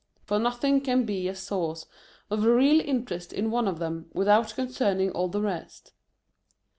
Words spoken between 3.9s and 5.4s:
without concerning all